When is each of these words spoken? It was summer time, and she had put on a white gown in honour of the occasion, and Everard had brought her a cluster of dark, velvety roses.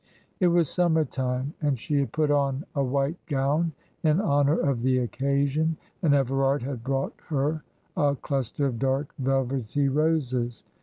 It 0.39 0.47
was 0.47 0.67
summer 0.67 1.05
time, 1.05 1.53
and 1.61 1.77
she 1.77 1.99
had 1.99 2.11
put 2.11 2.31
on 2.31 2.63
a 2.73 2.83
white 2.83 3.23
gown 3.27 3.71
in 4.01 4.19
honour 4.19 4.57
of 4.59 4.81
the 4.81 4.97
occasion, 4.97 5.77
and 6.01 6.15
Everard 6.15 6.63
had 6.63 6.83
brought 6.83 7.13
her 7.27 7.63
a 7.95 8.17
cluster 8.19 8.65
of 8.65 8.79
dark, 8.79 9.13
velvety 9.19 9.89
roses. 9.89 10.63